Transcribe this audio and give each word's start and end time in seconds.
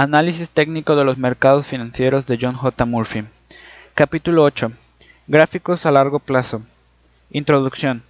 Análisis 0.00 0.48
técnico 0.50 0.94
de 0.94 1.04
los 1.04 1.18
mercados 1.18 1.66
financieros 1.66 2.24
de 2.24 2.38
John 2.40 2.54
J. 2.54 2.84
Murphy. 2.86 3.24
Capítulo 3.94 4.44
8. 4.44 4.70
Gráficos 5.26 5.86
a 5.86 5.90
largo 5.90 6.20
plazo. 6.20 6.62
Introducción. 7.32 8.04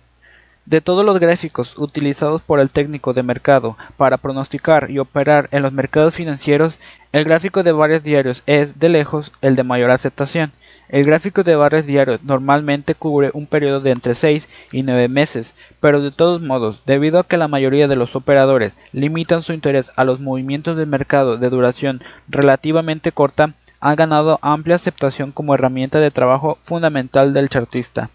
De 0.66 0.82
todos 0.82 1.02
los 1.02 1.18
gráficos 1.18 1.78
utilizados 1.78 2.42
por 2.42 2.60
el 2.60 2.68
técnico 2.68 3.14
de 3.14 3.22
mercado 3.22 3.78
para 3.96 4.18
pronosticar 4.18 4.90
y 4.90 4.98
operar 4.98 5.48
en 5.50 5.62
los 5.62 5.72
mercados 5.72 6.14
financieros, 6.14 6.78
el 7.12 7.24
gráfico 7.24 7.62
de 7.62 7.72
varios 7.72 8.02
diarios 8.02 8.42
es, 8.44 8.78
de 8.78 8.90
lejos, 8.90 9.32
el 9.40 9.56
de 9.56 9.62
mayor 9.62 9.90
aceptación. 9.90 10.52
El 10.88 11.04
gráfico 11.04 11.44
de 11.44 11.54
barras 11.54 11.84
diarios 11.84 12.22
normalmente 12.24 12.94
cubre 12.94 13.30
un 13.34 13.46
periodo 13.46 13.80
de 13.80 13.90
entre 13.90 14.14
6 14.14 14.48
y 14.72 14.82
9 14.82 15.08
meses, 15.08 15.54
pero 15.80 16.00
de 16.00 16.10
todos 16.10 16.40
modos, 16.40 16.82
debido 16.86 17.18
a 17.18 17.26
que 17.26 17.36
la 17.36 17.46
mayoría 17.46 17.88
de 17.88 17.96
los 17.96 18.16
operadores 18.16 18.72
limitan 18.92 19.42
su 19.42 19.52
interés 19.52 19.90
a 19.96 20.04
los 20.04 20.18
movimientos 20.18 20.76
del 20.78 20.86
mercado 20.86 21.36
de 21.36 21.50
duración 21.50 22.00
relativamente 22.28 23.12
corta, 23.12 23.54
ha 23.80 23.94
ganado 23.94 24.38
amplia 24.40 24.76
aceptación 24.76 25.30
como 25.30 25.54
herramienta 25.54 26.00
de 26.00 26.10
trabajo 26.10 26.58
fundamental 26.62 27.34
del 27.34 27.50
chartista. 27.50 28.10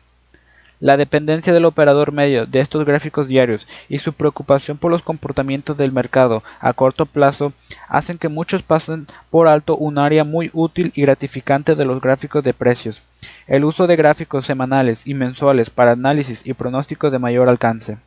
La 0.83 0.97
dependencia 0.97 1.53
del 1.53 1.63
operador 1.63 2.11
medio 2.11 2.45
de 2.45 2.59
estos 2.59 2.83
gráficos 2.83 3.29
diarios 3.29 3.69
y 3.87 3.99
su 3.99 4.11
preocupación 4.11 4.77
por 4.77 4.91
los 4.91 5.01
comportamientos 5.01 5.77
del 5.77 5.93
mercado 5.93 6.43
a 6.59 6.73
corto 6.73 7.05
plazo 7.05 7.53
hacen 7.87 8.17
que 8.17 8.27
muchos 8.27 8.63
pasen 8.63 9.07
por 9.29 9.47
alto 9.47 9.77
un 9.77 9.97
área 9.97 10.25
muy 10.25 10.49
útil 10.51 10.91
y 10.93 11.03
gratificante 11.03 11.75
de 11.75 11.85
los 11.85 12.01
gráficos 12.01 12.43
de 12.43 12.53
precios, 12.53 13.01
el 13.47 13.63
uso 13.63 13.87
de 13.87 13.95
gráficos 13.95 14.45
semanales 14.45 15.07
y 15.07 15.13
mensuales 15.13 15.69
para 15.69 15.93
análisis 15.93 16.45
y 16.45 16.51
pronósticos 16.51 17.13
de 17.13 17.19
mayor 17.19 17.47
alcance. 17.47 17.97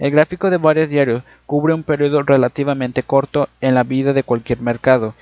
El 0.00 0.10
gráfico 0.10 0.50
de 0.50 0.56
varios 0.56 0.88
diarios 0.88 1.22
cubre 1.46 1.74
un 1.74 1.84
periodo 1.84 2.24
relativamente 2.24 3.04
corto 3.04 3.48
en 3.60 3.76
la 3.76 3.84
vida 3.84 4.12
de 4.12 4.24
cualquier 4.24 4.60
mercado 4.62 5.14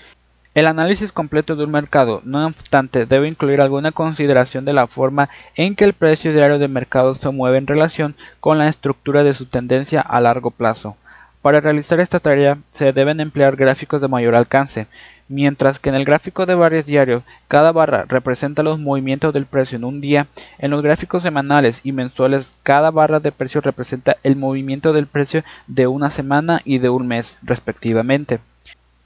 el 0.54 0.68
análisis 0.68 1.10
completo 1.10 1.56
de 1.56 1.64
un 1.64 1.72
mercado, 1.72 2.22
no 2.24 2.46
obstante, 2.46 3.06
debe 3.06 3.26
incluir 3.26 3.60
alguna 3.60 3.90
consideración 3.90 4.64
de 4.64 4.72
la 4.72 4.86
forma 4.86 5.28
en 5.56 5.74
que 5.74 5.84
el 5.84 5.94
precio 5.94 6.32
diario 6.32 6.60
de 6.60 6.68
mercado 6.68 7.16
se 7.16 7.28
mueve 7.30 7.58
en 7.58 7.66
relación 7.66 8.14
con 8.38 8.58
la 8.58 8.68
estructura 8.68 9.24
de 9.24 9.34
su 9.34 9.46
tendencia 9.46 10.00
a 10.00 10.20
largo 10.20 10.52
plazo. 10.52 10.96
Para 11.42 11.60
realizar 11.60 11.98
esta 11.98 12.20
tarea 12.20 12.58
se 12.72 12.92
deben 12.92 13.18
emplear 13.18 13.56
gráficos 13.56 14.00
de 14.00 14.06
mayor 14.06 14.36
alcance, 14.36 14.86
mientras 15.28 15.80
que 15.80 15.88
en 15.88 15.96
el 15.96 16.04
gráfico 16.04 16.46
de 16.46 16.54
varios 16.54 16.86
diarios 16.86 17.24
cada 17.48 17.72
barra 17.72 18.04
representa 18.06 18.62
los 18.62 18.78
movimientos 18.78 19.34
del 19.34 19.46
precio 19.46 19.76
en 19.76 19.84
un 19.84 20.00
día, 20.00 20.28
en 20.58 20.70
los 20.70 20.82
gráficos 20.82 21.24
semanales 21.24 21.80
y 21.82 21.90
mensuales 21.90 22.54
cada 22.62 22.92
barra 22.92 23.18
de 23.18 23.32
precio 23.32 23.60
representa 23.60 24.18
el 24.22 24.36
movimiento 24.36 24.92
del 24.92 25.08
precio 25.08 25.42
de 25.66 25.88
una 25.88 26.10
semana 26.10 26.60
y 26.64 26.78
de 26.78 26.90
un 26.90 27.08
mes, 27.08 27.38
respectivamente. 27.42 28.38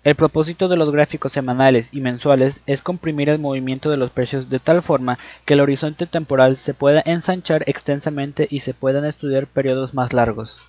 El 0.08 0.14
propósito 0.14 0.68
de 0.68 0.78
los 0.78 0.90
gráficos 0.90 1.32
semanales 1.32 1.90
y 1.92 2.00
mensuales 2.00 2.62
es 2.64 2.80
comprimir 2.80 3.28
el 3.28 3.38
movimiento 3.38 3.90
de 3.90 3.98
los 3.98 4.10
precios 4.10 4.48
de 4.48 4.58
tal 4.58 4.80
forma 4.80 5.18
que 5.44 5.52
el 5.52 5.60
horizonte 5.60 6.06
temporal 6.06 6.56
se 6.56 6.72
pueda 6.72 7.02
ensanchar 7.04 7.62
extensamente 7.66 8.48
y 8.50 8.60
se 8.60 8.72
puedan 8.72 9.04
estudiar 9.04 9.46
periodos 9.46 9.92
más 9.92 10.14
largos. 10.14 10.66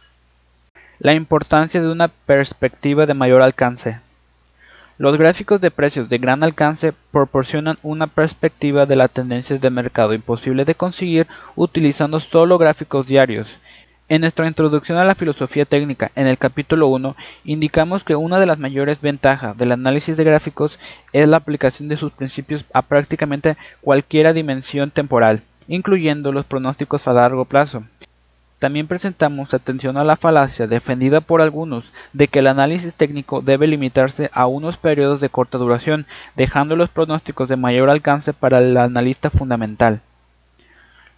La 1.00 1.14
importancia 1.14 1.82
de 1.82 1.90
una 1.90 2.10
perspectiva 2.10 3.06
de 3.06 3.14
mayor 3.14 3.42
alcance. 3.42 4.02
Los 4.98 5.18
gráficos 5.18 5.62
de 5.62 5.72
precios 5.72 6.10
de 6.10 6.18
gran 6.18 6.44
alcance 6.44 6.92
proporcionan 7.14 7.78
una 7.82 8.08
perspectiva 8.08 8.86
de 8.86 8.98
las 8.98 9.10
tendencias 9.10 9.62
de 9.62 9.70
mercado 9.70 10.14
imposible 10.14 10.66
de 10.66 10.76
conseguir 10.76 11.28
utilizando 11.56 12.20
solo 12.20 12.58
gráficos 12.58 13.08
diarios 13.08 13.48
en 14.10 14.22
nuestra 14.22 14.48
introducción 14.48 14.98
a 14.98 15.06
la 15.06 15.16
filosofía 15.16 15.66
técnica, 15.66 16.12
en 16.16 16.28
el 16.28 16.40
capítulo 16.40 16.88
1, 16.88 17.16
indicamos 17.46 18.04
que 18.04 18.16
una 18.16 18.40
de 18.40 18.48
las 18.48 18.58
mayores 18.58 19.02
ventajas 19.02 19.56
del 19.56 19.72
análisis 19.72 20.18
de 20.18 20.24
gráficos 20.24 20.80
es 21.14 21.28
la 21.28 21.38
aplicación 21.38 21.90
de 21.90 21.98
sus 21.98 22.12
principios 22.12 22.66
a 22.74 22.82
prácticamente 22.82 23.56
cualquier 23.82 24.34
dimensión 24.34 24.90
temporal, 24.90 25.44
incluyendo 25.68 26.32
los 26.32 26.46
pronósticos 26.46 27.08
a 27.08 27.14
largo 27.14 27.46
plazo. 27.46 27.84
También 28.58 28.88
presentamos 28.88 29.54
atención 29.54 29.96
a 29.96 30.04
la 30.04 30.18
falacia 30.18 30.68
defendida 30.68 31.22
por 31.22 31.42
algunos 31.42 31.94
de 32.12 32.28
que 32.28 32.40
el 32.40 32.48
análisis 32.48 32.94
técnico 32.94 33.42
debe 33.42 33.68
limitarse 33.68 34.30
a 34.34 34.48
unos 34.48 34.78
periodos 34.78 35.22
de 35.22 35.30
corta 35.30 35.58
duración, 35.58 36.08
dejando 36.36 36.76
los 36.76 36.90
pronósticos 36.90 37.48
de 37.48 37.56
mayor 37.56 37.90
alcance 37.90 38.34
para 38.34 38.58
el 38.58 38.76
analista 38.76 39.30
fundamental. 39.30 40.02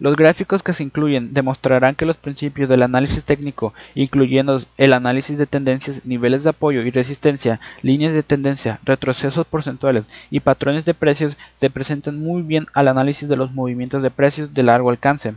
Los 0.01 0.16
gráficos 0.16 0.63
que 0.63 0.73
se 0.73 0.81
incluyen 0.81 1.31
demostrarán 1.31 1.94
que 1.94 2.07
los 2.07 2.17
principios 2.17 2.67
del 2.67 2.81
análisis 2.81 3.23
técnico, 3.23 3.75
incluyendo 3.94 4.63
el 4.78 4.94
análisis 4.94 5.38
de 5.38 5.45
tendencias, 5.45 6.03
niveles 6.07 6.44
de 6.44 6.50
apoyo 6.50 6.81
y 6.81 6.89
resistencia, 6.89 7.59
líneas 7.84 8.11
de 8.11 8.23
tendencia, 8.23 8.79
retrocesos 8.84 9.45
porcentuales 9.45 10.06
y 10.31 10.40
patrones 10.40 10.85
de 10.85 10.95
precios, 10.95 11.38
se 11.59 11.69
presentan 11.69 12.19
muy 12.19 12.41
bien 12.41 12.66
al 12.73 12.88
análisis 12.88 13.29
de 13.29 13.35
los 13.35 13.51
movimientos 13.51 14.01
de 14.01 14.09
precios 14.09 14.56
de 14.56 14.63
largo 14.63 14.90
alcance. 14.90 15.35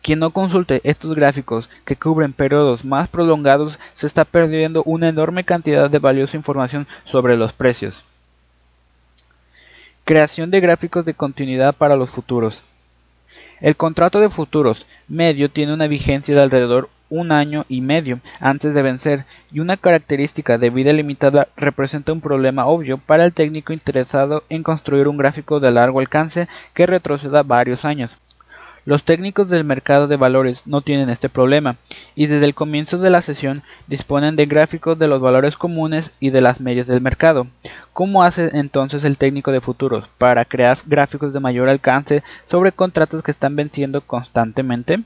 Quien 0.00 0.20
no 0.20 0.30
consulte 0.30 0.80
estos 0.82 1.14
gráficos 1.14 1.68
que 1.84 1.96
cubren 1.96 2.32
periodos 2.32 2.86
más 2.86 3.06
prolongados 3.10 3.78
se 3.94 4.06
está 4.06 4.24
perdiendo 4.24 4.82
una 4.84 5.10
enorme 5.10 5.44
cantidad 5.44 5.90
de 5.90 5.98
valiosa 5.98 6.38
información 6.38 6.86
sobre 7.04 7.36
los 7.36 7.52
precios. 7.52 8.02
Creación 10.06 10.50
de 10.50 10.60
gráficos 10.60 11.04
de 11.04 11.12
continuidad 11.12 11.74
para 11.74 11.96
los 11.96 12.08
futuros. 12.08 12.62
El 13.60 13.76
contrato 13.76 14.20
de 14.20 14.30
futuros 14.30 14.86
medio 15.06 15.50
tiene 15.50 15.74
una 15.74 15.86
vigencia 15.86 16.34
de 16.34 16.40
alrededor 16.40 16.88
un 17.10 17.32
año 17.32 17.66
y 17.68 17.80
medio 17.80 18.20
antes 18.38 18.72
de 18.72 18.82
vencer 18.82 19.24
y 19.52 19.60
una 19.60 19.76
característica 19.76 20.56
de 20.56 20.70
vida 20.70 20.92
limitada 20.92 21.48
representa 21.56 22.12
un 22.12 22.20
problema 22.20 22.66
obvio 22.66 22.98
para 22.98 23.24
el 23.24 23.32
técnico 23.32 23.72
interesado 23.72 24.44
en 24.48 24.62
construir 24.62 25.08
un 25.08 25.18
gráfico 25.18 25.60
de 25.60 25.72
largo 25.72 26.00
alcance 26.00 26.48
que 26.72 26.86
retroceda 26.86 27.42
varios 27.42 27.84
años. 27.84 28.16
Los 28.86 29.04
técnicos 29.04 29.48
del 29.50 29.64
mercado 29.64 30.08
de 30.08 30.16
valores 30.16 30.66
no 30.66 30.80
tienen 30.80 31.10
este 31.10 31.28
problema 31.28 31.76
y 32.14 32.26
desde 32.26 32.46
el 32.46 32.54
comienzo 32.54 32.96
de 32.98 33.10
la 33.10 33.20
sesión 33.20 33.62
disponen 33.86 34.36
de 34.36 34.46
gráficos 34.46 34.98
de 34.98 35.06
los 35.06 35.20
valores 35.20 35.56
comunes 35.56 36.12
y 36.18 36.30
de 36.30 36.40
las 36.40 36.60
medias 36.60 36.86
del 36.86 37.02
mercado. 37.02 37.46
¿Cómo 37.92 38.22
hace 38.22 38.50
entonces 38.54 39.04
el 39.04 39.18
técnico 39.18 39.52
de 39.52 39.60
futuros 39.60 40.08
para 40.16 40.46
crear 40.46 40.78
gráficos 40.86 41.32
de 41.34 41.40
mayor 41.40 41.68
alcance 41.68 42.22
sobre 42.46 42.72
contratos 42.72 43.22
que 43.22 43.30
están 43.30 43.54
venciendo 43.54 44.00
constantemente? 44.00 45.02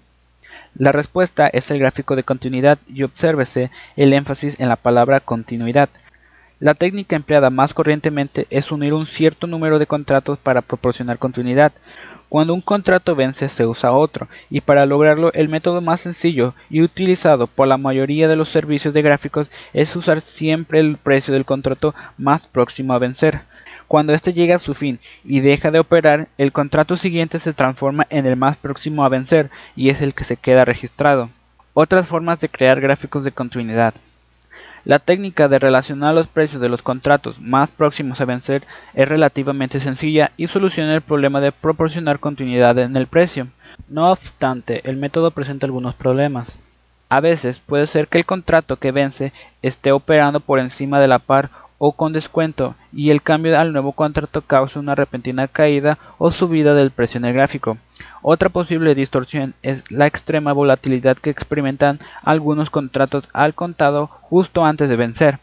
La 0.76 0.92
respuesta 0.92 1.48
es 1.48 1.70
el 1.70 1.78
gráfico 1.78 2.14
de 2.14 2.22
continuidad 2.22 2.78
y 2.86 3.02
obsérvese 3.02 3.70
el 3.96 4.12
énfasis 4.12 4.58
en 4.60 4.68
la 4.68 4.76
palabra 4.76 5.20
continuidad. 5.20 5.88
La 6.60 6.74
técnica 6.74 7.16
empleada 7.16 7.50
más 7.50 7.74
corrientemente 7.74 8.46
es 8.50 8.72
unir 8.72 8.94
un 8.94 9.06
cierto 9.06 9.46
número 9.46 9.78
de 9.78 9.86
contratos 9.86 10.38
para 10.38 10.62
proporcionar 10.62 11.18
continuidad. 11.18 11.72
Cuando 12.28 12.54
un 12.54 12.60
contrato 12.60 13.14
vence 13.14 13.48
se 13.48 13.66
usa 13.66 13.92
otro, 13.92 14.28
y 14.50 14.60
para 14.60 14.86
lograrlo 14.86 15.32
el 15.34 15.48
método 15.48 15.80
más 15.80 16.00
sencillo 16.00 16.54
y 16.68 16.82
utilizado 16.82 17.46
por 17.46 17.68
la 17.68 17.76
mayoría 17.76 18.28
de 18.28 18.36
los 18.36 18.48
servicios 18.48 18.92
de 18.94 19.02
gráficos 19.02 19.50
es 19.72 19.94
usar 19.94 20.20
siempre 20.20 20.80
el 20.80 20.96
precio 20.96 21.32
del 21.32 21.44
contrato 21.44 21.94
más 22.18 22.46
próximo 22.46 22.92
a 22.92 22.98
vencer. 22.98 23.42
Cuando 23.86 24.12
éste 24.12 24.32
llega 24.32 24.56
a 24.56 24.60
su 24.60 24.74
fin 24.74 24.98
y 25.24 25.40
deja 25.40 25.70
de 25.70 25.78
operar, 25.78 26.28
el 26.38 26.52
contrato 26.52 26.96
siguiente 26.96 27.38
se 27.38 27.52
transforma 27.52 28.06
en 28.10 28.26
el 28.26 28.36
más 28.36 28.56
próximo 28.56 29.04
a 29.04 29.08
vencer 29.08 29.50
y 29.76 29.90
es 29.90 30.00
el 30.00 30.14
que 30.14 30.24
se 30.24 30.36
queda 30.36 30.64
registrado. 30.64 31.30
Otras 31.74 32.06
formas 32.06 32.40
de 32.40 32.48
crear 32.48 32.80
gráficos 32.80 33.24
de 33.24 33.32
continuidad. 33.32 33.94
La 34.84 34.98
técnica 34.98 35.48
de 35.48 35.58
relacionar 35.58 36.14
los 36.14 36.26
precios 36.26 36.60
de 36.60 36.68
los 36.68 36.82
contratos 36.82 37.40
más 37.40 37.70
próximos 37.70 38.20
a 38.20 38.26
vencer 38.26 38.66
es 38.92 39.08
relativamente 39.08 39.80
sencilla 39.80 40.32
y 40.36 40.46
soluciona 40.46 40.94
el 40.94 41.00
problema 41.00 41.40
de 41.40 41.52
proporcionar 41.52 42.18
continuidad 42.18 42.78
en 42.78 42.94
el 42.96 43.06
precio. 43.06 43.48
No 43.88 44.10
obstante, 44.12 44.82
el 44.88 44.96
método 44.96 45.30
presenta 45.30 45.64
algunos 45.64 45.94
problemas. 45.94 46.58
A 47.08 47.20
veces 47.20 47.60
puede 47.60 47.86
ser 47.86 48.08
que 48.08 48.18
el 48.18 48.26
contrato 48.26 48.76
que 48.76 48.92
vence 48.92 49.32
esté 49.62 49.90
operando 49.90 50.40
por 50.40 50.58
encima 50.58 51.00
de 51.00 51.08
la 51.08 51.18
par 51.18 51.50
o 51.86 51.92
con 51.92 52.14
descuento 52.14 52.76
y 52.94 53.10
el 53.10 53.20
cambio 53.20 53.58
al 53.58 53.74
nuevo 53.74 53.92
contrato 53.92 54.40
cause 54.40 54.78
una 54.78 54.94
repentina 54.94 55.48
caída 55.48 55.98
o 56.16 56.30
subida 56.30 56.72
del 56.72 56.90
precio 56.90 57.18
en 57.18 57.26
el 57.26 57.34
gráfico. 57.34 57.76
Otra 58.22 58.48
posible 58.48 58.94
distorsión 58.94 59.52
es 59.60 59.90
la 59.90 60.06
extrema 60.06 60.54
volatilidad 60.54 61.18
que 61.18 61.28
experimentan 61.28 61.98
algunos 62.22 62.70
contratos 62.70 63.28
al 63.34 63.52
contado 63.52 64.06
justo 64.06 64.64
antes 64.64 64.88
de 64.88 64.96
vencer. 64.96 65.40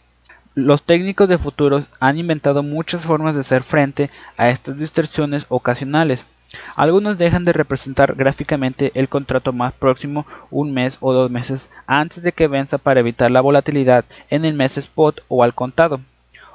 Los 0.55 0.81
técnicos 0.81 1.29
de 1.29 1.37
futuros 1.37 1.83
han 1.99 2.17
inventado 2.17 2.63
muchas 2.63 3.03
formas 3.05 3.35
de 3.35 3.41
hacer 3.41 3.61
frente 3.61 4.09
a 4.35 4.49
estas 4.49 4.79
distorsiones 4.79 5.45
ocasionales. 5.47 6.25
Algunos 6.75 7.19
dejan 7.19 7.45
de 7.45 7.53
representar 7.53 8.15
gráficamente 8.15 8.91
el 8.95 9.09
contrato 9.09 9.53
más 9.53 9.73
próximo 9.73 10.25
un 10.49 10.73
mes 10.73 10.97
o 11.01 11.13
dos 11.13 11.29
meses 11.29 11.69
antes 11.85 12.23
de 12.23 12.31
que 12.31 12.47
venza 12.47 12.79
para 12.79 12.99
evitar 12.99 13.29
la 13.29 13.41
volatilidad 13.41 14.05
en 14.31 14.43
el 14.43 14.55
mes 14.55 14.79
spot 14.79 15.21
o 15.27 15.43
al 15.43 15.53
contado. 15.53 16.01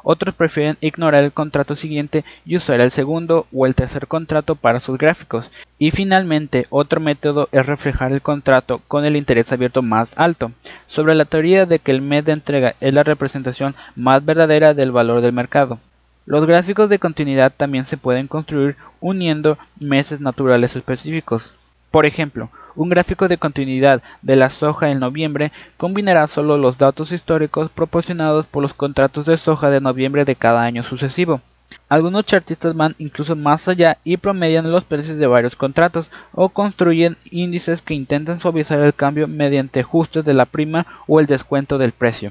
Otros 0.08 0.36
prefieren 0.36 0.78
ignorar 0.80 1.24
el 1.24 1.32
contrato 1.32 1.74
siguiente 1.74 2.24
y 2.44 2.56
usar 2.56 2.80
el 2.80 2.92
segundo 2.92 3.48
o 3.52 3.66
el 3.66 3.74
tercer 3.74 4.06
contrato 4.06 4.54
para 4.54 4.78
sus 4.78 4.98
gráficos. 4.98 5.50
Y 5.80 5.90
finalmente, 5.90 6.68
otro 6.70 7.00
método 7.00 7.48
es 7.50 7.66
reflejar 7.66 8.12
el 8.12 8.22
contrato 8.22 8.80
con 8.86 9.04
el 9.04 9.16
interés 9.16 9.50
abierto 9.50 9.82
más 9.82 10.16
alto, 10.16 10.52
sobre 10.86 11.16
la 11.16 11.24
teoría 11.24 11.66
de 11.66 11.80
que 11.80 11.90
el 11.90 12.02
mes 12.02 12.24
de 12.24 12.32
entrega 12.32 12.76
es 12.80 12.94
la 12.94 13.02
representación 13.02 13.74
más 13.96 14.24
verdadera 14.24 14.74
del 14.74 14.92
valor 14.92 15.22
del 15.22 15.32
mercado. 15.32 15.80
Los 16.24 16.46
gráficos 16.46 16.88
de 16.88 17.00
continuidad 17.00 17.52
también 17.56 17.84
se 17.84 17.96
pueden 17.96 18.28
construir 18.28 18.76
uniendo 19.00 19.58
meses 19.80 20.20
naturales 20.20 20.76
específicos. 20.76 21.52
Por 21.96 22.04
ejemplo, 22.04 22.50
un 22.74 22.90
gráfico 22.90 23.26
de 23.26 23.38
continuidad 23.38 24.02
de 24.20 24.36
la 24.36 24.50
soja 24.50 24.90
en 24.90 25.00
noviembre 25.00 25.50
combinará 25.78 26.26
solo 26.26 26.58
los 26.58 26.76
datos 26.76 27.10
históricos 27.10 27.70
proporcionados 27.70 28.44
por 28.44 28.62
los 28.62 28.74
contratos 28.74 29.24
de 29.24 29.38
soja 29.38 29.70
de 29.70 29.80
noviembre 29.80 30.26
de 30.26 30.36
cada 30.36 30.62
año 30.62 30.82
sucesivo. 30.82 31.40
Algunos 31.88 32.26
chartistas 32.26 32.76
van 32.76 32.96
incluso 32.98 33.34
más 33.34 33.66
allá 33.66 33.96
y 34.04 34.18
promedian 34.18 34.70
los 34.70 34.84
precios 34.84 35.16
de 35.16 35.26
varios 35.26 35.56
contratos 35.56 36.10
o 36.34 36.50
construyen 36.50 37.16
índices 37.30 37.80
que 37.80 37.94
intentan 37.94 38.40
suavizar 38.40 38.78
el 38.80 38.92
cambio 38.92 39.26
mediante 39.26 39.80
ajustes 39.80 40.22
de 40.22 40.34
la 40.34 40.44
prima 40.44 40.86
o 41.06 41.18
el 41.18 41.24
descuento 41.24 41.78
del 41.78 41.92
precio. 41.92 42.30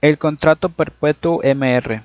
El 0.00 0.16
contrato 0.16 0.68
perpetuo 0.68 1.40
MR 1.42 2.02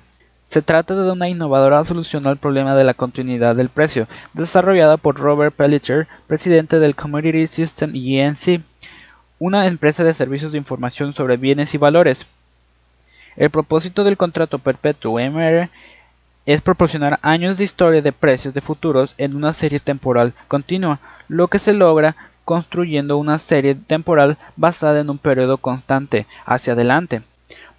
se 0.52 0.60
trata 0.60 0.94
de 0.94 1.10
una 1.10 1.30
innovadora 1.30 1.82
solución 1.82 2.26
al 2.26 2.36
problema 2.36 2.74
de 2.74 2.84
la 2.84 2.92
continuidad 2.92 3.56
del 3.56 3.70
precio, 3.70 4.06
desarrollada 4.34 4.98
por 4.98 5.18
Robert 5.18 5.54
Pelletier, 5.56 6.08
presidente 6.26 6.78
del 6.78 6.94
Commodity 6.94 7.46
System 7.46 7.92
ENC, 7.94 8.60
una 9.38 9.66
empresa 9.66 10.04
de 10.04 10.12
servicios 10.12 10.52
de 10.52 10.58
información 10.58 11.14
sobre 11.14 11.38
bienes 11.38 11.72
y 11.72 11.78
valores. 11.78 12.26
El 13.34 13.48
propósito 13.48 14.04
del 14.04 14.18
contrato 14.18 14.58
perpetuo 14.58 15.18
MR 15.18 15.70
es 16.44 16.60
proporcionar 16.60 17.18
años 17.22 17.56
de 17.56 17.64
historia 17.64 18.02
de 18.02 18.12
precios 18.12 18.52
de 18.52 18.60
futuros 18.60 19.14
en 19.16 19.34
una 19.34 19.54
serie 19.54 19.80
temporal 19.80 20.34
continua, 20.48 21.00
lo 21.28 21.48
que 21.48 21.60
se 21.60 21.72
logra 21.72 22.14
construyendo 22.44 23.16
una 23.16 23.38
serie 23.38 23.74
temporal 23.74 24.36
basada 24.56 25.00
en 25.00 25.08
un 25.08 25.16
periodo 25.16 25.56
constante 25.56 26.26
hacia 26.44 26.74
adelante. 26.74 27.22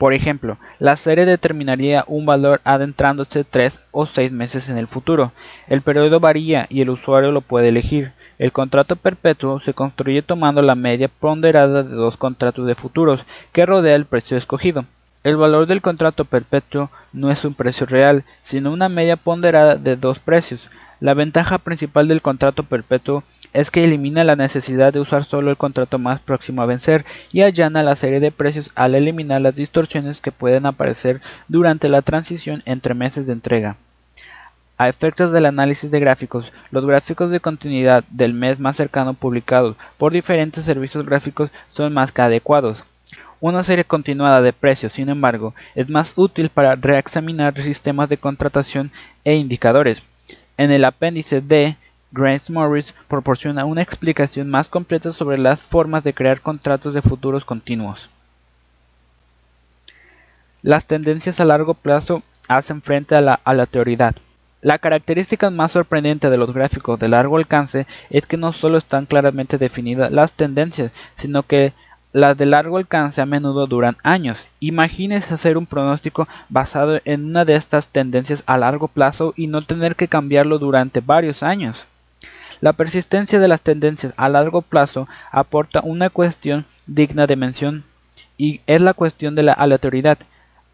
Por 0.03 0.13
ejemplo, 0.13 0.57
la 0.79 0.97
serie 0.97 1.25
determinaría 1.25 2.03
un 2.07 2.25
valor 2.25 2.59
adentrándose 2.65 3.45
3 3.45 3.79
o 3.91 4.05
6 4.05 4.33
meses 4.33 4.67
en 4.67 4.77
el 4.77 4.89
futuro. 4.89 5.31
El 5.69 5.81
periodo 5.81 6.19
varía 6.19 6.67
y 6.69 6.81
el 6.81 6.89
usuario 6.89 7.31
lo 7.31 7.39
puede 7.39 7.69
elegir. 7.69 8.11
El 8.37 8.51
contrato 8.51 8.97
perpetuo 8.97 9.61
se 9.61 9.73
construye 9.73 10.21
tomando 10.21 10.61
la 10.61 10.75
media 10.75 11.07
ponderada 11.07 11.83
de 11.83 11.95
dos 11.95 12.17
contratos 12.17 12.67
de 12.67 12.75
futuros 12.75 13.23
que 13.53 13.65
rodea 13.65 13.95
el 13.95 14.03
precio 14.03 14.35
escogido. 14.35 14.83
El 15.23 15.37
valor 15.37 15.67
del 15.67 15.81
contrato 15.81 16.25
perpetuo 16.25 16.91
no 17.13 17.31
es 17.31 17.45
un 17.45 17.53
precio 17.53 17.85
real, 17.85 18.25
sino 18.41 18.73
una 18.73 18.89
media 18.89 19.15
ponderada 19.15 19.77
de 19.77 19.95
dos 19.95 20.19
precios. 20.19 20.69
La 20.99 21.13
ventaja 21.13 21.59
principal 21.59 22.09
del 22.09 22.21
contrato 22.21 22.63
perpetuo 22.63 23.23
es 23.53 23.71
que 23.71 23.83
elimina 23.83 24.23
la 24.23 24.35
necesidad 24.35 24.91
de 24.91 24.99
usar 24.99 25.23
solo 25.23 25.51
el 25.51 25.57
contrato 25.57 25.99
más 25.99 26.19
próximo 26.19 26.61
a 26.61 26.65
vencer 26.65 27.05
y 27.31 27.43
allana 27.43 27.83
la 27.83 27.95
serie 27.95 28.19
de 28.19 28.31
precios 28.31 28.71
al 28.75 28.95
eliminar 28.95 29.41
las 29.41 29.55
distorsiones 29.55 30.21
que 30.21 30.31
pueden 30.31 30.65
aparecer 30.65 31.21
durante 31.47 31.87
la 31.87 32.01
transición 32.01 32.63
entre 32.65 32.95
meses 32.95 33.27
de 33.27 33.33
entrega. 33.33 33.77
A 34.77 34.89
efectos 34.89 35.31
del 35.31 35.45
análisis 35.45 35.91
de 35.91 35.99
gráficos, 35.99 36.51
los 36.71 36.85
gráficos 36.85 37.29
de 37.29 37.39
continuidad 37.39 38.03
del 38.09 38.33
mes 38.33 38.59
más 38.59 38.75
cercano 38.75 39.13
publicados 39.13 39.77
por 39.97 40.11
diferentes 40.11 40.65
servicios 40.65 41.05
gráficos 41.05 41.51
son 41.71 41.93
más 41.93 42.11
que 42.11 42.23
adecuados. 42.23 42.83
Una 43.39 43.63
serie 43.63 43.83
continuada 43.83 44.41
de 44.41 44.53
precios, 44.53 44.93
sin 44.93 45.09
embargo, 45.09 45.53
es 45.75 45.89
más 45.89 46.13
útil 46.15 46.49
para 46.49 46.75
reexaminar 46.75 47.55
sistemas 47.61 48.09
de 48.09 48.17
contratación 48.17 48.89
e 49.23 49.35
indicadores. 49.35 50.01
En 50.57 50.71
el 50.71 50.85
apéndice 50.85 51.41
D 51.41 51.75
Grant 52.15 52.47
Morris 52.51 52.93
proporciona 53.07 53.65
una 53.65 53.81
explicación 53.81 54.47
más 54.47 54.67
completa 54.67 55.11
sobre 55.11 55.39
las 55.39 55.63
formas 55.63 56.03
de 56.03 56.13
crear 56.13 56.41
contratos 56.41 56.93
de 56.93 57.01
futuros 57.01 57.43
continuos. 57.43 58.07
Las 60.61 60.85
tendencias 60.85 61.39
a 61.39 61.45
largo 61.45 61.73
plazo 61.73 62.21
hacen 62.47 62.83
frente 62.83 63.15
a 63.15 63.21
la 63.21 63.39
aleatoriedad. 63.43 64.15
La 64.61 64.77
característica 64.77 65.49
más 65.49 65.71
sorprendente 65.71 66.29
de 66.29 66.37
los 66.37 66.53
gráficos 66.53 66.99
de 66.99 67.09
largo 67.09 67.37
alcance 67.37 67.87
es 68.11 68.27
que 68.27 68.37
no 68.37 68.53
solo 68.53 68.77
están 68.77 69.07
claramente 69.07 69.57
definidas 69.57 70.11
las 70.11 70.33
tendencias, 70.33 70.91
sino 71.15 71.41
que 71.41 71.73
las 72.11 72.37
de 72.37 72.45
largo 72.45 72.77
alcance 72.77 73.21
a 73.21 73.25
menudo 73.25 73.65
duran 73.65 73.97
años. 74.03 74.47
Imagínese 74.59 75.33
hacer 75.33 75.57
un 75.57 75.65
pronóstico 75.65 76.27
basado 76.47 77.01
en 77.05 77.25
una 77.25 77.43
de 77.43 77.55
estas 77.55 77.87
tendencias 77.87 78.43
a 78.45 78.59
largo 78.59 78.87
plazo 78.87 79.33
y 79.35 79.47
no 79.47 79.63
tener 79.63 79.95
que 79.95 80.07
cambiarlo 80.07 80.59
durante 80.59 81.01
varios 81.01 81.41
años. 81.41 81.87
La 82.63 82.71
persistencia 82.71 83.41
de 83.41 83.49
las 83.49 83.59
tendencias 83.59 84.13
a 84.15 84.29
largo 84.29 84.61
plazo 84.61 85.09
aporta 85.33 85.81
una 85.83 86.09
cuestión 86.09 86.65
digna 86.87 87.27
de 87.27 87.35
mención 87.35 87.83
y 88.37 88.61
es 88.67 88.79
la 88.79 88.93
cuestión 88.93 89.35
de 89.35 89.43
la 89.43 89.51
aleatoriedad. 89.51 90.17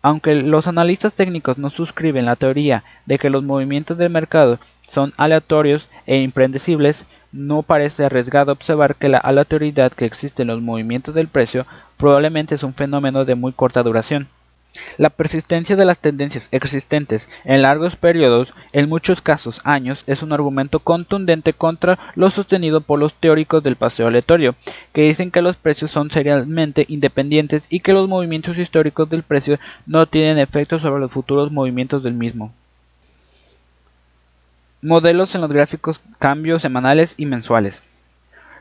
Aunque 0.04 0.36
los 0.36 0.68
analistas 0.68 1.16
técnicos 1.16 1.58
no 1.58 1.72
suscriben 1.72 2.28
la 2.28 2.36
teoría 2.36 2.84
de 3.08 3.18
que 3.18 3.32
los 3.32 3.44
movimientos 3.44 3.98
del 3.98 4.12
mercado 4.12 4.60
son 4.88 5.14
aleatorios 5.18 5.90
e 6.06 6.18
impredecibles, 6.18 7.08
no 7.32 7.64
parece 7.64 8.06
arriesgado 8.06 8.52
observar 8.52 8.94
que 8.94 9.10
la 9.10 9.18
aleatoriedad 9.18 9.92
que 9.92 10.06
existe 10.06 10.44
en 10.44 10.50
los 10.50 10.62
movimientos 10.62 11.16
del 11.16 11.28
precio 11.28 11.66
probablemente 11.98 12.54
es 12.54 12.62
un 12.62 12.76
fenómeno 12.76 13.26
de 13.26 13.34
muy 13.34 13.52
corta 13.52 13.82
duración. 13.82 14.28
La 14.98 15.10
persistencia 15.10 15.75
de 15.75 15.86
las 15.86 15.98
tendencias 15.98 16.48
existentes 16.51 17.27
en 17.44 17.62
largos 17.62 17.95
periodos, 17.95 18.54
en 18.71 18.88
muchos 18.88 19.21
casos 19.21 19.62
años, 19.63 20.04
es 20.07 20.21
un 20.21 20.31
argumento 20.31 20.80
contundente 20.80 21.54
contra 21.54 21.98
lo 22.16 22.30
sostenido 22.30 22.81
por 22.81 23.00
los 23.00 23.13
teóricos 23.13 23.63
del 23.63 23.77
paseo 23.77 24.07
aleatorio, 24.07 24.56
que 24.94 25.04
dicen 25.04 25.31
que 25.31 25.42
los 25.42 25.56
precios 25.56 25.89
son 25.89 26.12
serialmente 26.12 26.86
independientes 26.88 27.66
y 27.69 27.80
que 27.80 27.94
los 27.94 28.07
movimientos 28.07 28.57
históricos 28.57 29.10
del 29.10 29.24
precio 29.24 29.60
no 29.86 30.06
tienen 30.06 30.38
efecto 30.38 30.80
sobre 30.80 31.01
los 31.01 31.12
futuros 31.12 31.51
movimientos 31.51 32.04
del 32.04 32.13
mismo. 32.13 32.54
Modelos 34.81 35.33
en 35.36 35.42
los 35.42 35.51
gráficos 35.51 36.00
cambios 36.19 36.62
semanales 36.62 37.16
y 37.18 37.25
mensuales. 37.25 37.81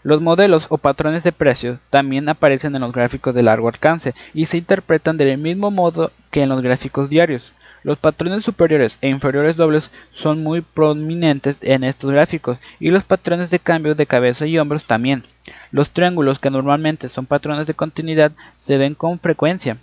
Los 0.02 0.20
modelos 0.20 0.66
o 0.68 0.78
patrones 0.78 1.24
de 1.24 1.32
precios 1.32 1.78
también 1.90 2.28
aparecen 2.28 2.74
en 2.74 2.82
los 2.82 2.92
gráficos 2.92 3.34
de 3.34 3.42
largo 3.42 3.68
alcance 3.68 4.14
y 4.32 4.46
se 4.46 4.58
interpretan 4.58 5.16
del 5.16 5.38
mismo 5.38 5.70
modo 5.70 6.12
que 6.30 6.42
en 6.42 6.48
los 6.48 6.62
gráficos 6.62 7.08
diarios. 7.10 7.52
Los 7.84 7.98
patrones 7.98 8.44
superiores 8.44 8.98
e 9.00 9.08
inferiores 9.08 9.56
dobles 9.56 9.90
son 10.12 10.42
muy 10.42 10.60
prominentes 10.60 11.58
en 11.62 11.84
estos 11.84 12.10
gráficos 12.10 12.58
y 12.80 12.90
los 12.90 13.04
patrones 13.04 13.50
de 13.50 13.60
cambio 13.60 13.94
de 13.94 14.06
cabeza 14.06 14.46
y 14.46 14.58
hombros 14.58 14.84
también. 14.84 15.24
Los 15.70 15.90
triángulos 15.90 16.38
que 16.38 16.50
normalmente 16.50 17.08
son 17.08 17.26
patrones 17.26 17.66
de 17.66 17.74
continuidad 17.74 18.32
se 18.60 18.76
ven 18.76 18.94
con 18.94 19.18
frecuencia. 19.20 19.78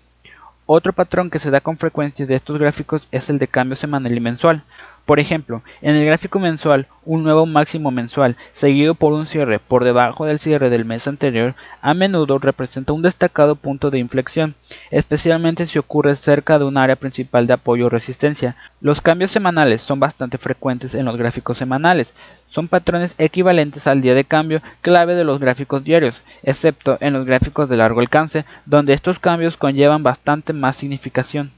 Otro 0.67 0.93
patrón 0.93 1.29
que 1.29 1.39
se 1.39 1.51
da 1.51 1.61
con 1.61 1.77
frecuencia 1.77 2.25
de 2.25 2.35
estos 2.35 2.57
gráficos 2.57 3.07
es 3.11 3.29
el 3.29 3.37
de 3.37 3.47
cambio 3.47 3.75
semanal 3.75 4.15
y 4.15 4.19
mensual. 4.19 4.63
Por 5.05 5.19
ejemplo, 5.19 5.61
en 5.83 5.95
el 5.95 6.05
gráfico 6.05 6.39
mensual, 6.39 6.87
un 7.05 7.23
nuevo 7.23 7.45
máximo 7.45 7.91
mensual 7.91 8.37
seguido 8.53 8.95
por 8.95 9.13
un 9.13 9.27
cierre 9.27 9.59
por 9.59 9.83
debajo 9.83 10.25
del 10.25 10.39
cierre 10.39 10.71
del 10.71 10.83
mes 10.83 11.07
anterior 11.07 11.53
a 11.83 11.93
menudo 11.93 12.39
representa 12.39 12.91
un 12.91 13.03
destacado 13.03 13.55
punto 13.55 13.91
de 13.91 13.99
inflexión, 13.99 14.55
especialmente 14.89 15.67
si 15.67 15.77
ocurre 15.77 16.15
cerca 16.15 16.57
de 16.57 16.65
un 16.65 16.77
área 16.77 16.95
principal 16.95 17.45
de 17.45 17.53
apoyo 17.53 17.85
o 17.85 17.89
resistencia. 17.89 18.55
Los 18.81 19.01
cambios 19.01 19.29
semanales 19.29 19.83
son 19.83 19.99
bastante 19.99 20.39
frecuentes 20.39 20.95
en 20.95 21.05
los 21.05 21.17
gráficos 21.17 21.59
semanales, 21.59 22.15
son 22.47 22.67
patrones 22.67 23.13
equivalentes 23.19 23.85
al 23.85 24.01
día 24.01 24.15
de 24.15 24.25
cambio 24.25 24.63
clave 24.81 25.13
de 25.13 25.23
los 25.23 25.39
gráficos 25.39 25.83
diarios, 25.83 26.23
excepto 26.41 26.97
en 26.99 27.13
los 27.13 27.27
gráficos 27.27 27.69
de 27.69 27.77
largo 27.77 27.99
alcance, 27.99 28.43
donde 28.65 28.93
estos 28.93 29.19
cambios 29.19 29.55
conllevan 29.55 30.01
bastante 30.01 30.51
más 30.51 30.77
significación 30.77 31.51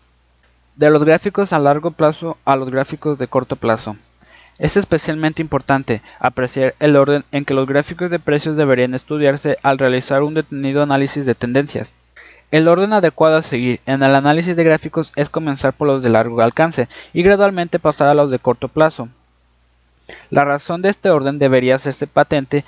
de 0.78 0.92
los 0.92 1.04
gráficos 1.04 1.54
a 1.54 1.60
largo 1.60 1.92
plazo 1.92 2.38
a 2.46 2.56
los 2.56 2.70
gráficos 2.70 3.18
de 3.18 3.28
corto 3.28 3.56
plazo. 3.56 3.98
Es 4.60 4.78
especialmente 4.78 5.42
importante 5.42 6.02
apreciar 6.20 6.76
el 6.80 6.96
orden 6.96 7.26
en 7.32 7.46
que 7.46 7.56
los 7.56 7.68
gráficos 7.68 8.10
de 8.10 8.20
precios 8.20 8.56
deberían 8.56 8.94
estudiarse 8.94 9.58
al 9.64 9.80
realizar 9.80 10.22
un 10.22 10.36
detenido 10.36 10.84
análisis 10.84 11.26
de 11.26 11.36
tendencias. 11.36 11.94
El 12.52 12.68
orden 12.68 12.94
adecuado 12.94 13.38
a 13.38 13.42
seguir 13.42 13.82
en 13.88 14.04
el 14.04 14.16
análisis 14.16 14.56
de 14.56 14.64
gráficos 14.64 15.12
es 15.16 15.30
comenzar 15.30 15.74
por 15.74 15.88
los 15.88 16.02
de 16.02 16.10
largo 16.10 16.42
alcance 16.42 16.88
y 17.12 17.24
gradualmente 17.24 17.80
pasar 17.80 18.08
a 18.08 18.14
los 18.14 18.32
de 18.32 18.40
corto 18.40 18.68
plazo. 18.68 19.10
La 20.30 20.46
razón 20.46 20.82
de 20.82 20.90
este 20.90 21.10
orden 21.10 21.40
debería 21.40 21.76
hacerse 21.76 22.08
patente 22.08 22.64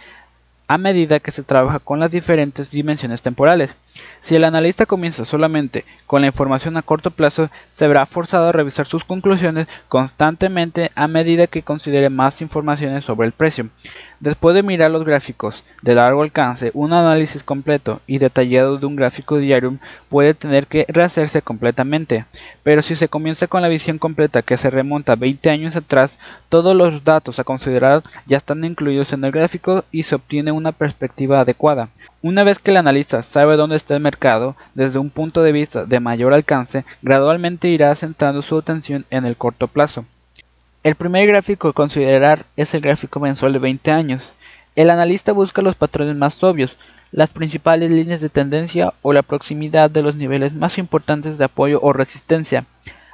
a 0.68 0.78
medida 0.78 1.20
que 1.20 1.32
se 1.32 1.44
trabaja 1.44 1.80
con 1.80 2.00
las 2.00 2.12
diferentes 2.12 2.72
dimensiones 2.72 3.22
temporales. 3.22 3.74
Si 4.22 4.36
el 4.36 4.44
analista 4.44 4.86
comienza 4.86 5.26
solamente 5.26 5.86
con 6.06 6.22
la 6.22 6.28
información 6.28 6.78
a 6.78 6.82
corto 6.82 7.12
plazo, 7.12 7.50
se 7.76 7.88
verá 7.88 8.06
forzado 8.06 8.50
a 8.50 8.52
revisar 8.52 8.86
sus 8.86 9.04
conclusiones 9.04 9.68
constantemente 9.88 10.92
a 10.96 11.08
medida 11.08 11.48
que 11.48 11.64
considere 11.64 12.10
más 12.10 12.42
informaciones 12.42 13.06
sobre 13.06 13.28
el 13.28 13.34
precio. 13.34 13.70
Después 14.20 14.54
de 14.54 14.64
mirar 14.64 14.90
los 14.90 15.06
gráficos 15.06 15.64
de 15.82 15.96
largo 15.96 16.24
alcance, 16.24 16.72
un 16.74 16.92
análisis 16.92 17.42
completo 17.42 18.02
y 18.06 18.18
detallado 18.18 18.78
de 18.78 18.86
un 18.86 18.98
gráfico 18.98 19.38
diario 19.38 19.78
puede 20.10 20.34
tener 20.34 20.68
que 20.68 20.86
rehacerse 20.90 21.42
completamente. 21.42 22.26
Pero 22.64 22.82
si 22.82 22.96
se 22.96 23.08
comienza 23.08 23.48
con 23.48 23.62
la 23.62 23.70
visión 23.70 23.98
completa 23.98 24.42
que 24.42 24.58
se 24.58 24.70
remonta 24.70 25.16
20 25.16 25.50
años 25.50 25.76
atrás, 25.78 26.20
todos 26.50 26.76
los 26.76 27.04
datos 27.06 27.40
a 27.40 27.46
considerar 27.46 28.04
ya 28.26 28.38
están 28.38 28.66
incluidos 28.66 29.14
en 29.14 29.24
el 29.24 29.32
gráfico 29.32 29.86
y 29.92 30.04
se 30.04 30.16
obtiene 30.16 30.52
una 30.52 30.74
perspectiva 30.74 31.40
adecuada. 31.40 31.90
Una 32.22 32.44
vez 32.44 32.60
que 32.60 32.72
el 32.72 32.78
analista 32.78 33.24
sabe 33.24 33.56
dónde 33.56 33.78
está 33.78 33.89
el 33.94 34.02
mercado, 34.02 34.56
desde 34.74 35.00
un 35.00 35.10
punto 35.10 35.44
de 35.44 35.52
vista 35.52 35.86
de 35.86 36.00
mayor 36.00 36.34
alcance, 36.34 36.86
gradualmente 37.02 37.68
irá 37.70 37.96
centrando 37.96 38.42
su 38.42 38.58
atención 38.58 39.06
en 39.10 39.26
el 39.26 39.36
corto 39.38 39.68
plazo. 39.68 40.06
El 40.84 40.96
primer 40.96 41.28
gráfico 41.28 41.68
a 41.68 41.74
considerar 41.74 42.46
es 42.56 42.74
el 42.74 42.82
gráfico 42.82 43.20
mensual 43.20 43.54
de 43.54 43.60
20 43.60 43.92
años. 43.92 44.34
El 44.76 44.90
analista 44.90 45.34
busca 45.34 45.62
los 45.62 45.76
patrones 45.76 46.16
más 46.16 46.42
obvios, 46.44 46.78
las 47.12 47.32
principales 47.32 47.92
líneas 47.92 48.22
de 48.22 48.30
tendencia 48.30 48.94
o 49.02 49.14
la 49.14 49.24
proximidad 49.24 49.90
de 49.90 50.04
los 50.04 50.16
niveles 50.16 50.54
más 50.54 50.78
importantes 50.78 51.38
de 51.38 51.46
apoyo 51.46 51.80
o 51.82 51.92
resistencia. 51.92 52.66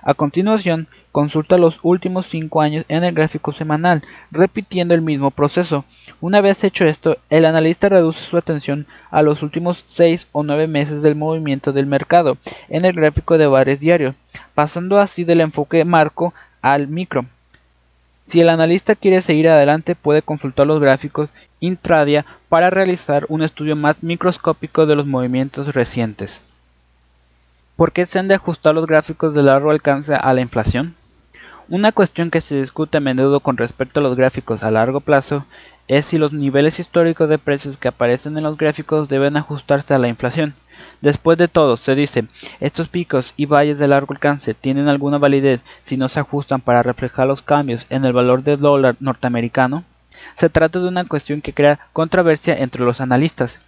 A 0.04 0.14
continuación, 0.14 0.88
consulta 1.16 1.58
los 1.58 1.80
últimos 1.82 2.26
5 2.26 2.62
años 2.62 2.84
en 2.90 3.06
el 3.06 3.14
gráfico 3.14 3.54
semanal, 3.54 4.04
repitiendo 4.32 4.94
el 4.94 5.02
mismo 5.02 5.32
proceso. 5.32 5.86
Una 6.20 6.42
vez 6.42 6.62
hecho 6.66 6.84
esto, 6.84 7.18
el 7.30 7.46
analista 7.46 7.88
reduce 7.88 8.22
su 8.22 8.36
atención 8.36 8.86
a 9.12 9.22
los 9.22 9.42
últimos 9.42 9.86
6 9.88 10.28
o 10.34 10.44
9 10.44 10.68
meses 10.68 11.02
del 11.02 11.16
movimiento 11.16 11.72
del 11.72 11.86
mercado 11.86 12.38
en 12.68 12.84
el 12.84 12.92
gráfico 12.92 13.38
de 13.38 13.48
varios 13.48 13.80
diarios, 13.80 14.14
pasando 14.56 14.98
así 14.98 15.24
del 15.24 15.40
enfoque 15.40 15.86
marco 15.86 16.34
al 16.62 16.90
micro. 16.90 17.26
Si 18.26 18.42
el 18.42 18.50
analista 18.50 18.94
quiere 18.94 19.22
seguir 19.22 19.48
adelante 19.48 19.96
puede 19.96 20.22
consultar 20.22 20.68
los 20.68 20.82
gráficos 20.82 21.30
intradia 21.62 22.26
para 22.50 22.70
realizar 22.70 23.26
un 23.30 23.42
estudio 23.42 23.78
más 23.78 24.04
microscópico 24.04 24.86
de 24.86 24.98
los 24.98 25.06
movimientos 25.06 25.74
recientes. 25.74 26.42
¿Por 27.78 27.94
qué 27.94 28.06
se 28.06 28.20
han 28.20 28.28
de 28.28 28.36
ajustar 28.36 28.76
los 28.76 28.86
gráficos 28.86 29.34
de 29.34 29.44
largo 29.44 29.72
alcance 29.72 30.14
a 30.14 30.34
la 30.34 30.42
inflación? 30.42 30.94
Una 31.68 31.92
cuestión 31.92 32.30
que 32.30 32.42
se 32.42 32.62
discute 32.62 32.98
a 32.98 33.02
menudo 33.02 33.40
con 33.40 33.58
respecto 33.58 34.00
a 34.00 34.04
los 34.04 34.16
gráficos 34.16 34.64
a 34.64 34.70
largo 34.70 35.00
plazo 35.00 35.48
es 35.88 36.06
si 36.06 36.20
los 36.20 36.32
niveles 36.32 36.80
históricos 36.80 37.28
de 37.28 37.40
precios 37.40 37.78
que 37.78 37.88
aparecen 37.88 38.38
en 38.38 38.44
los 38.44 38.56
gráficos 38.56 39.10
deben 39.10 39.36
ajustarse 39.36 39.96
a 39.96 39.98
la 39.98 40.08
inflación. 40.08 40.54
Después 41.02 41.40
de 41.40 41.48
todo, 41.48 41.76
se 41.76 41.96
dice, 41.96 42.26
estos 42.60 42.88
picos 42.90 43.34
y 43.36 43.48
valles 43.48 43.80
de 43.80 43.88
largo 43.88 44.14
alcance 44.14 44.54
tienen 44.54 44.88
alguna 44.88 45.18
validez 45.18 45.62
si 45.82 45.98
no 45.98 46.08
se 46.08 46.20
ajustan 46.20 46.62
para 46.62 46.84
reflejar 46.84 47.26
los 47.26 47.42
cambios 47.42 47.88
en 47.90 48.06
el 48.06 48.14
valor 48.14 48.44
del 48.44 48.60
dólar 48.60 48.96
norteamericano. 49.00 49.84
Se 50.36 50.50
trata 50.50 50.80
de 50.80 50.88
una 50.88 51.06
cuestión 51.06 51.42
que 51.42 51.54
crea 51.54 51.80
controversia 51.94 52.56
entre 52.56 52.84
los 52.84 53.02
analistas. 53.02 53.60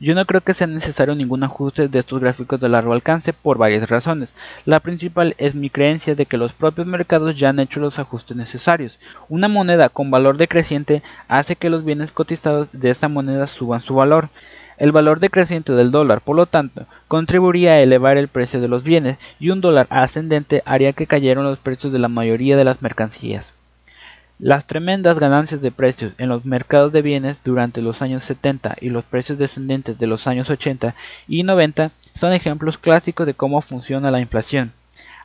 Yo 0.00 0.14
no 0.14 0.24
creo 0.24 0.40
que 0.40 0.54
sea 0.54 0.66
necesario 0.66 1.14
ningún 1.14 1.44
ajuste 1.44 1.88
de 1.88 1.98
estos 2.00 2.20
gráficos 2.20 2.60
de 2.60 2.68
largo 2.68 2.92
alcance 2.92 3.32
por 3.32 3.58
varias 3.58 3.88
razones. 3.88 4.30
La 4.64 4.80
principal 4.80 5.34
es 5.38 5.54
mi 5.54 5.70
creencia 5.70 6.14
de 6.14 6.26
que 6.26 6.36
los 6.36 6.52
propios 6.52 6.86
mercados 6.86 7.36
ya 7.36 7.50
han 7.50 7.60
hecho 7.60 7.80
los 7.80 7.98
ajustes 7.98 8.36
necesarios. 8.36 8.98
Una 9.28 9.48
moneda 9.48 9.88
con 9.88 10.10
valor 10.10 10.36
decreciente 10.36 11.02
hace 11.28 11.56
que 11.56 11.70
los 11.70 11.84
bienes 11.84 12.10
cotizados 12.10 12.68
de 12.72 12.90
esa 12.90 13.08
moneda 13.08 13.46
suban 13.46 13.80
su 13.80 13.94
valor. 13.94 14.30
El 14.76 14.90
valor 14.90 15.20
decreciente 15.20 15.74
del 15.74 15.92
dólar, 15.92 16.22
por 16.22 16.34
lo 16.34 16.46
tanto, 16.46 16.86
contribuiría 17.06 17.72
a 17.72 17.80
elevar 17.80 18.16
el 18.16 18.28
precio 18.28 18.60
de 18.60 18.68
los 18.68 18.82
bienes 18.82 19.18
y 19.38 19.50
un 19.50 19.60
dólar 19.60 19.86
ascendente 19.90 20.62
haría 20.66 20.92
que 20.92 21.06
cayeran 21.06 21.44
los 21.44 21.60
precios 21.60 21.92
de 21.92 22.00
la 22.00 22.08
mayoría 22.08 22.56
de 22.56 22.64
las 22.64 22.82
mercancías. 22.82 23.54
Las 24.44 24.66
tremendas 24.66 25.20
ganancias 25.20 25.62
de 25.62 25.70
precios 25.70 26.14
en 26.18 26.28
los 26.28 26.44
mercados 26.44 26.92
de 26.92 27.00
bienes 27.00 27.38
durante 27.44 27.80
los 27.80 28.02
años 28.02 28.24
70 28.24 28.74
y 28.80 28.90
los 28.90 29.04
precios 29.04 29.38
descendentes 29.38 30.00
de 30.00 30.08
los 30.08 30.26
años 30.26 30.50
80 30.50 30.96
y 31.28 31.44
90 31.44 31.92
son 32.14 32.32
ejemplos 32.32 32.76
clásicos 32.76 33.24
de 33.24 33.34
cómo 33.34 33.60
funciona 33.60 34.10
la 34.10 34.18
inflación. 34.18 34.72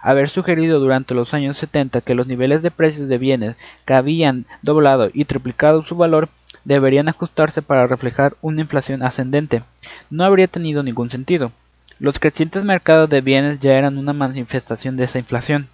Haber 0.04 0.30
sugerido 0.30 0.80
durante 0.80 1.16
los 1.16 1.34
años 1.34 1.58
70 1.58 2.02
que 2.02 2.14
los 2.14 2.28
niveles 2.28 2.62
de 2.62 2.70
precios 2.70 3.10
de 3.10 3.18
bienes 3.18 3.56
que 3.86 3.96
habían 3.96 4.46
doblado 4.62 5.10
y 5.12 5.26
triplicado 5.26 5.84
su 5.84 5.96
valor 5.96 6.30
deberían 6.64 7.10
ajustarse 7.10 7.64
para 7.64 7.88
reflejar 7.88 8.36
una 8.44 8.62
inflación 8.62 9.02
ascendente. 9.02 9.64
No 10.12 10.26
habría 10.26 10.46
tenido 10.46 10.84
ningún 10.84 11.10
sentido. 11.10 11.52
Los 11.98 12.20
crecientes 12.20 12.64
mercados 12.64 13.10
de 13.10 13.22
bienes 13.22 13.58
ya 13.58 13.74
eran 13.74 13.98
una 13.98 14.14
manifestación 14.14 14.96
de 14.96 15.06
esa 15.06 15.18
inflación. 15.18 15.70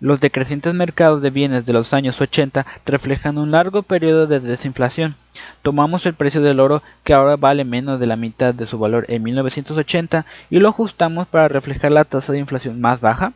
Los 0.00 0.18
decrecientes 0.20 0.72
mercados 0.72 1.20
de 1.20 1.28
bienes 1.28 1.66
de 1.66 1.74
los 1.74 1.92
años 1.92 2.18
80 2.18 2.64
reflejan 2.86 3.36
un 3.36 3.50
largo 3.50 3.82
periodo 3.82 4.26
de 4.26 4.40
desinflación. 4.40 5.14
Tomamos 5.60 6.06
el 6.06 6.14
precio 6.14 6.40
del 6.40 6.58
oro, 6.58 6.82
que 7.04 7.12
ahora 7.12 7.36
vale 7.36 7.64
menos 7.66 8.00
de 8.00 8.06
la 8.06 8.16
mitad 8.16 8.54
de 8.54 8.64
su 8.64 8.78
valor 8.78 9.04
en 9.08 9.22
1980, 9.22 10.24
y 10.48 10.58
lo 10.58 10.70
ajustamos 10.70 11.28
para 11.28 11.48
reflejar 11.48 11.92
la 11.92 12.06
tasa 12.06 12.32
de 12.32 12.38
inflación 12.38 12.80
más 12.80 13.02
baja. 13.02 13.34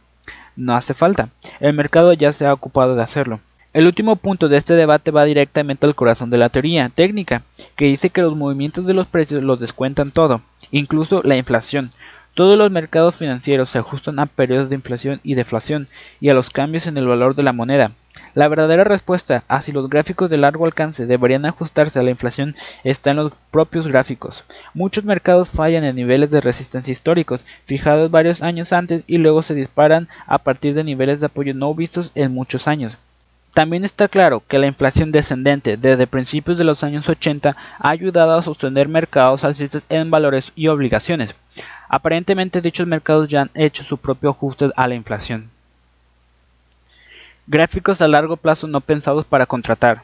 No 0.57 0.75
hace 0.75 0.95
falta. 0.95 1.29
El 1.61 1.75
mercado 1.75 2.15
ya 2.15 2.33
se 2.33 2.47
ha 2.47 2.55
ocupado 2.55 2.97
de 2.97 3.03
hacerlo. 3.03 3.41
El 3.75 3.87
último 3.87 4.17
punto 4.17 4.49
de 4.49 4.57
este 4.57 4.73
debate 4.73 5.11
va 5.11 5.25
directamente 5.25 5.85
al 5.87 5.95
corazón 5.95 6.31
de 6.31 6.39
la 6.39 6.49
teoría 6.49 6.89
técnica, 6.89 7.43
que 7.77 7.87
dice 7.87 8.09
que 8.09 8.23
los 8.23 8.37
movimientos 8.37 8.87
de 8.87 8.95
los 8.95 9.07
precios 9.07 9.43
los 9.43 9.61
descuentan 9.61 10.13
todo, 10.13 10.41
incluso 10.71 11.23
la 11.25 11.37
inflación. 11.37 11.93
Todos 12.35 12.59
los 12.59 12.69
mercados 12.69 13.15
financieros 13.15 13.71
se 13.71 13.79
ajustan 13.79 14.19
a 14.19 14.27
periodos 14.27 14.69
de 14.69 14.75
inflación 14.75 15.21
y 15.23 15.37
deflación 15.37 15.87
y 16.21 16.31
a 16.31 16.35
los 16.35 16.51
cambios 16.51 16.89
en 16.89 16.99
el 16.99 17.07
valor 17.07 17.37
de 17.37 17.45
la 17.45 17.53
moneda. 17.53 17.93
La 18.35 18.49
verdadera 18.49 18.83
respuesta 18.83 19.45
a 19.47 19.63
si 19.63 19.71
los 19.71 19.89
gráficos 19.89 20.29
de 20.29 20.37
largo 20.37 20.67
alcance 20.67 21.07
deberían 21.07 21.47
ajustarse 21.47 22.01
a 22.01 22.03
la 22.03 22.11
inflación 22.11 22.57
está 22.83 23.13
en 23.13 23.19
los 23.19 23.33
propios 23.53 23.87
gráficos. 23.87 24.43
Muchos 24.75 25.05
mercados 25.05 25.49
fallan 25.49 25.85
en 25.85 25.95
niveles 25.95 26.33
de 26.33 26.41
resistencia 26.41 26.91
históricos, 26.91 27.45
fijados 27.67 28.11
varios 28.11 28.43
años 28.43 28.73
antes 28.73 29.05
y 29.07 29.19
luego 29.19 29.43
se 29.43 29.55
disparan 29.55 30.09
a 30.27 30.39
partir 30.39 30.75
de 30.75 30.83
niveles 30.83 31.21
de 31.21 31.27
apoyo 31.27 31.55
no 31.55 31.73
vistos 31.73 32.11
en 32.17 32.35
muchos 32.35 32.67
años. 32.67 32.97
También 33.55 33.85
está 33.85 34.09
claro 34.09 34.43
que 34.49 34.59
la 34.59 34.67
inflación 34.67 35.13
descendente 35.13 35.77
desde 35.77 36.09
principios 36.09 36.59
de 36.59 36.65
los 36.65 36.83
años 36.83 37.09
80 37.09 37.57
ha 37.79 37.89
ayudado 37.89 38.35
a 38.35 38.43
sostener 38.43 38.89
mercados 38.89 39.45
alcistas 39.45 39.85
en 39.89 40.11
valores 40.11 40.51
y 40.57 40.67
obligaciones. 40.67 41.37
Aparentemente 41.89 42.61
dichos 42.61 42.89
mercados 42.89 43.29
ya 43.29 43.43
han 43.43 43.51
hecho 43.55 43.85
su 43.85 43.97
propio 43.97 44.31
ajuste 44.31 44.71
a 44.75 44.89
la 44.89 44.97
inflación. 44.97 45.51
Gráficos 47.47 48.01
a 48.01 48.09
largo 48.09 48.37
plazo 48.37 48.67
no 48.67 48.81
pensados 48.81 49.25
para 49.25 49.47
contratar. 49.47 50.03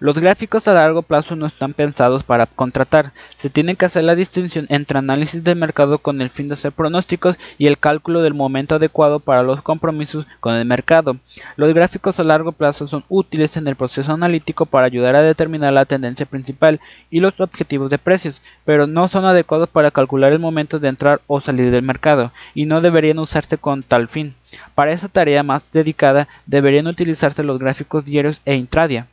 Los 0.00 0.18
gráficos 0.18 0.68
a 0.68 0.74
largo 0.74 1.02
plazo 1.02 1.34
no 1.34 1.46
están 1.46 1.74
pensados 1.74 2.22
para 2.22 2.46
contratar. 2.46 3.12
Se 3.36 3.50
tiene 3.50 3.74
que 3.74 3.86
hacer 3.86 4.04
la 4.04 4.14
distinción 4.14 4.66
entre 4.68 4.98
análisis 4.98 5.42
del 5.42 5.56
mercado 5.56 5.98
con 5.98 6.20
el 6.20 6.30
fin 6.30 6.46
de 6.46 6.54
hacer 6.54 6.70
pronósticos 6.70 7.36
y 7.58 7.66
el 7.66 7.78
cálculo 7.78 8.22
del 8.22 8.34
momento 8.34 8.76
adecuado 8.76 9.18
para 9.18 9.42
los 9.42 9.60
compromisos 9.62 10.26
con 10.40 10.54
el 10.54 10.64
mercado. 10.64 11.16
Los 11.56 11.74
gráficos 11.74 12.20
a 12.20 12.24
largo 12.24 12.52
plazo 12.52 12.86
son 12.86 13.04
útiles 13.08 13.56
en 13.56 13.66
el 13.66 13.74
proceso 13.74 14.12
analítico 14.12 14.66
para 14.66 14.86
ayudar 14.86 15.16
a 15.16 15.22
determinar 15.22 15.72
la 15.72 15.84
tendencia 15.84 16.26
principal 16.26 16.80
y 17.10 17.20
los 17.20 17.40
objetivos 17.40 17.90
de 17.90 17.98
precios, 17.98 18.40
pero 18.64 18.86
no 18.86 19.08
son 19.08 19.24
adecuados 19.24 19.68
para 19.68 19.90
calcular 19.90 20.32
el 20.32 20.38
momento 20.38 20.78
de 20.78 20.88
entrar 20.88 21.20
o 21.26 21.40
salir 21.40 21.70
del 21.70 21.82
mercado, 21.82 22.32
y 22.54 22.66
no 22.66 22.80
deberían 22.80 23.18
usarse 23.18 23.58
con 23.58 23.82
tal 23.82 24.08
fin. 24.08 24.34
Para 24.74 24.92
esa 24.92 25.08
tarea 25.08 25.42
más 25.42 25.72
dedicada 25.72 26.28
deberían 26.46 26.86
utilizarse 26.86 27.42
los 27.42 27.58
gráficos 27.58 28.04
diarios 28.04 28.40
e 28.44 28.54
intradia. 28.54 29.06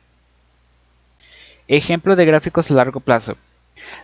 Ejemplo 1.68 2.14
de 2.14 2.24
gráficos 2.24 2.70
a 2.70 2.74
largo 2.74 3.00
plazo. 3.00 3.36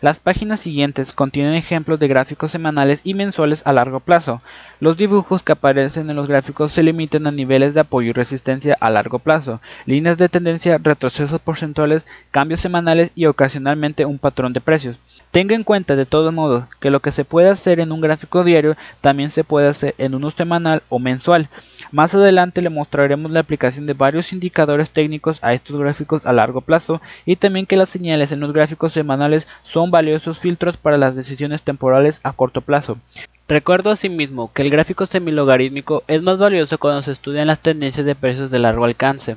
Las 0.00 0.20
páginas 0.20 0.60
siguientes 0.60 1.12
contienen 1.12 1.54
ejemplos 1.54 1.98
de 1.98 2.08
gráficos 2.08 2.50
semanales 2.52 3.00
y 3.04 3.14
mensuales 3.14 3.62
a 3.64 3.72
largo 3.72 4.00
plazo. 4.00 4.42
Los 4.80 4.96
dibujos 4.96 5.42
que 5.42 5.52
aparecen 5.52 6.10
en 6.10 6.16
los 6.16 6.26
gráficos 6.26 6.72
se 6.72 6.82
limitan 6.82 7.26
a 7.26 7.30
niveles 7.30 7.72
de 7.72 7.80
apoyo 7.80 8.10
y 8.10 8.12
resistencia 8.12 8.76
a 8.80 8.90
largo 8.90 9.18
plazo, 9.18 9.60
líneas 9.86 10.18
de 10.18 10.28
tendencia, 10.28 10.78
retrocesos 10.78 11.40
porcentuales, 11.40 12.06
cambios 12.30 12.60
semanales 12.60 13.12
y 13.14 13.26
ocasionalmente 13.26 14.04
un 14.04 14.18
patrón 14.18 14.52
de 14.52 14.60
precios. 14.60 14.98
Tenga 15.30 15.54
en 15.54 15.64
cuenta 15.64 15.96
de 15.96 16.04
todos 16.04 16.34
modos 16.34 16.64
que 16.78 16.90
lo 16.90 17.00
que 17.00 17.10
se 17.10 17.24
puede 17.24 17.48
hacer 17.48 17.80
en 17.80 17.90
un 17.90 18.02
gráfico 18.02 18.44
diario 18.44 18.76
también 19.00 19.30
se 19.30 19.44
puede 19.44 19.68
hacer 19.68 19.94
en 19.96 20.14
uno 20.14 20.30
semanal 20.30 20.82
o 20.90 20.98
mensual. 20.98 21.48
Más 21.90 22.14
adelante 22.14 22.60
le 22.60 22.68
mostraremos 22.68 23.30
la 23.30 23.40
aplicación 23.40 23.86
de 23.86 23.94
varios 23.94 24.32
indicadores 24.34 24.90
técnicos 24.90 25.38
a 25.40 25.54
estos 25.54 25.80
gráficos 25.80 26.26
a 26.26 26.34
largo 26.34 26.60
plazo 26.60 27.00
y 27.24 27.36
también 27.36 27.64
que 27.64 27.78
las 27.78 27.88
señales 27.88 28.30
en 28.30 28.40
los 28.40 28.52
gráficos 28.52 28.92
semanales 28.92 29.46
son 29.64 29.90
valiosos 29.90 30.38
filtros 30.38 30.76
para 30.76 30.98
las 30.98 31.14
decisiones 31.14 31.62
temporales 31.62 32.20
a 32.22 32.32
corto 32.32 32.60
plazo. 32.60 32.98
Recuerdo 33.48 33.90
asimismo 33.90 34.52
que 34.52 34.62
el 34.62 34.70
gráfico 34.70 35.06
semilogarítmico 35.06 36.04
es 36.06 36.22
más 36.22 36.38
valioso 36.38 36.78
cuando 36.78 37.02
se 37.02 37.12
estudian 37.12 37.46
las 37.46 37.60
tendencias 37.60 38.06
de 38.06 38.14
precios 38.14 38.50
de 38.50 38.58
largo 38.58 38.84
alcance. 38.84 39.36